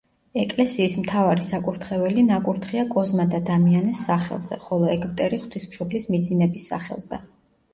ეკლესიის 0.43 0.93
მთავარი 1.01 1.43
საკურთხეველი 1.49 2.23
ნაკურთხია 2.29 2.85
კოზმა 2.95 3.27
და 3.35 3.41
დამიანეს 3.51 4.01
სახელზე, 4.09 4.59
ხოლო 4.65 4.91
ეგვტერი 4.95 5.41
ღვთისმშობლის 5.45 6.09
მიძინების 6.17 6.67
სახელზე. 6.73 7.23